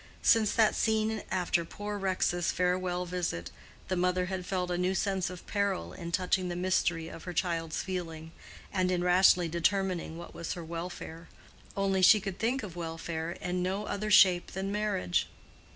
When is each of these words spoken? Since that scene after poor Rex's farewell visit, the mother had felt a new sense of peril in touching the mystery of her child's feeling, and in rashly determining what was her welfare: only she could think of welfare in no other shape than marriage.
Since 0.23 0.53
that 0.55 0.73
scene 0.73 1.21
after 1.29 1.63
poor 1.63 1.95
Rex's 1.99 2.51
farewell 2.51 3.05
visit, 3.05 3.51
the 3.87 3.95
mother 3.95 4.25
had 4.25 4.47
felt 4.47 4.71
a 4.71 4.77
new 4.79 4.95
sense 4.95 5.29
of 5.29 5.45
peril 5.45 5.93
in 5.93 6.11
touching 6.11 6.49
the 6.49 6.55
mystery 6.55 7.07
of 7.07 7.25
her 7.25 7.33
child's 7.33 7.83
feeling, 7.83 8.31
and 8.73 8.89
in 8.89 9.03
rashly 9.03 9.47
determining 9.47 10.17
what 10.17 10.33
was 10.33 10.53
her 10.53 10.65
welfare: 10.65 11.29
only 11.77 12.01
she 12.01 12.19
could 12.19 12.39
think 12.39 12.63
of 12.63 12.75
welfare 12.75 13.33
in 13.33 13.61
no 13.61 13.85
other 13.85 14.09
shape 14.09 14.53
than 14.53 14.71
marriage. 14.71 15.27